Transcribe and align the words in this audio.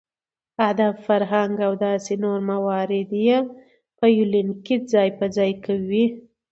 اداب 0.69 0.95
،فرهنګ 1.07 1.55
او 1.67 1.73
داسې 1.85 2.13
نور 2.23 2.39
موارد 2.51 3.09
يې 3.25 3.37
په 3.97 4.05
يونليک 4.17 4.49
کې 4.65 4.75
ځاى 4.91 5.09
په 5.19 5.25
ځاى 5.35 5.51
کوي. 5.65 6.05